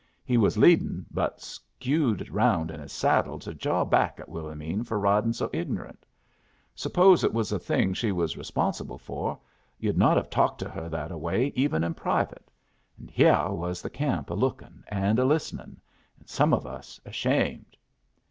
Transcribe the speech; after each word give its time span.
He 0.25 0.35
was 0.35 0.57
leadin', 0.57 1.05
but 1.11 1.39
skewed 1.41 2.27
around 2.31 2.71
in 2.71 2.79
his 2.79 2.91
saddle 2.91 3.37
to 3.37 3.53
jaw 3.53 3.85
back 3.85 4.19
at 4.19 4.27
Willomene 4.29 4.83
for 4.83 4.97
riding 4.99 5.31
so 5.31 5.47
ignorant. 5.53 6.07
Suppose 6.73 7.23
it 7.23 7.31
was 7.35 7.51
a 7.51 7.59
thing 7.59 7.93
she 7.93 8.11
was 8.11 8.35
responsible 8.35 8.97
for, 8.97 9.37
yu'd 9.77 9.99
not 9.99 10.17
have 10.17 10.31
talked 10.31 10.57
to 10.61 10.69
her 10.69 10.89
that 10.89 11.11
a 11.11 11.17
way 11.19 11.53
even 11.55 11.83
in 11.83 11.93
private; 11.93 12.49
and 12.97 13.11
hyeh 13.11 13.53
was 13.55 13.79
the 13.83 13.91
camp 13.91 14.31
a 14.31 14.33
lookin', 14.33 14.83
and 14.87 15.19
a 15.19 15.23
listenin', 15.23 15.79
and 16.17 16.27
some 16.27 16.51
of 16.51 16.65
us 16.65 16.99
ashamed. 17.05 17.77